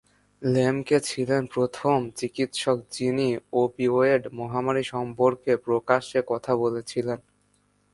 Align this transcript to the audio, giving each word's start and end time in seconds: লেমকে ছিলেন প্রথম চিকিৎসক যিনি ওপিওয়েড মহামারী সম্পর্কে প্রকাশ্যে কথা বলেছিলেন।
লেমকে 0.41 0.97
ছিলেন 1.09 1.41
প্রথম 1.53 1.97
চিকিৎসক 2.19 2.77
যিনি 2.91 3.27
ওপিওয়েড 3.55 4.21
মহামারী 4.39 4.83
সম্পর্কে 4.93 5.51
প্রকাশ্যে 5.65 6.19
কথা 6.27 6.53
বলেছিলেন। 6.55 7.19